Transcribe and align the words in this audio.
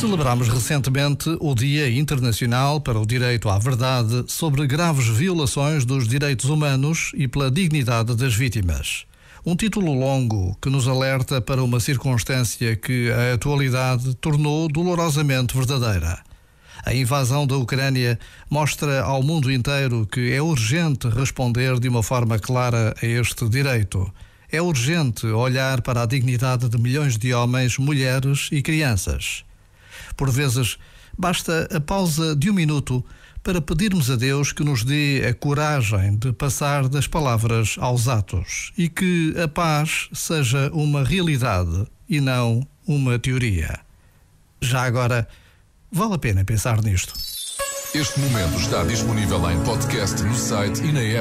Celebramos 0.00 0.48
recentemente 0.48 1.36
o 1.40 1.54
Dia 1.54 1.90
Internacional 1.90 2.80
para 2.80 2.98
o 2.98 3.04
Direito 3.04 3.50
à 3.50 3.58
Verdade 3.58 4.24
sobre 4.28 4.66
graves 4.66 5.06
violações 5.06 5.84
dos 5.84 6.08
direitos 6.08 6.48
humanos 6.48 7.12
e 7.14 7.28
pela 7.28 7.50
dignidade 7.50 8.16
das 8.16 8.34
vítimas. 8.34 9.04
Um 9.44 9.54
título 9.54 9.92
longo 9.92 10.56
que 10.60 10.70
nos 10.70 10.88
alerta 10.88 11.40
para 11.40 11.62
uma 11.62 11.80
circunstância 11.80 12.76
que 12.76 13.10
a 13.10 13.34
atualidade 13.34 14.14
tornou 14.14 14.68
dolorosamente 14.68 15.54
verdadeira. 15.54 16.18
A 16.84 16.94
invasão 16.94 17.46
da 17.46 17.56
Ucrânia 17.56 18.18
mostra 18.48 19.02
ao 19.02 19.22
mundo 19.22 19.52
inteiro 19.52 20.06
que 20.10 20.32
é 20.32 20.40
urgente 20.40 21.08
responder 21.08 21.78
de 21.78 21.88
uma 21.88 22.02
forma 22.02 22.38
clara 22.38 22.94
a 23.02 23.06
este 23.06 23.48
direito 23.48 24.10
é 24.52 24.60
urgente 24.60 25.26
olhar 25.26 25.80
para 25.80 26.02
a 26.02 26.06
dignidade 26.06 26.68
de 26.68 26.76
milhões 26.76 27.16
de 27.16 27.32
homens, 27.32 27.78
mulheres 27.78 28.48
e 28.50 28.60
crianças. 28.62 29.44
Por 30.16 30.30
vezes, 30.30 30.76
basta 31.16 31.68
a 31.74 31.80
pausa 31.80 32.34
de 32.34 32.50
um 32.50 32.54
minuto 32.54 33.04
para 33.42 33.60
pedirmos 33.60 34.10
a 34.10 34.16
Deus 34.16 34.52
que 34.52 34.64
nos 34.64 34.84
dê 34.84 35.26
a 35.26 35.32
coragem 35.32 36.16
de 36.16 36.32
passar 36.32 36.88
das 36.88 37.06
palavras 37.06 37.76
aos 37.78 38.08
atos 38.08 38.72
e 38.76 38.88
que 38.88 39.34
a 39.42 39.48
paz 39.48 40.08
seja 40.12 40.70
uma 40.72 41.04
realidade 41.04 41.86
e 42.08 42.20
não 42.20 42.66
uma 42.86 43.18
teoria. 43.18 43.80
Já 44.60 44.82
agora, 44.82 45.26
vale 45.90 46.14
a 46.14 46.18
pena 46.18 46.44
pensar 46.44 46.82
nisto. 46.82 47.14
Este 47.94 48.20
momento 48.20 48.56
está 48.60 48.84
disponível 48.84 49.50
em 49.50 49.58
podcast 49.64 50.22
no 50.22 50.34
site 50.34 50.80
e 50.82 50.92
na 50.92 51.00
app. 51.00 51.18